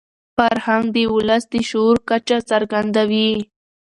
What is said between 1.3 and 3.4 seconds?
د شعور کچه څرګندوي.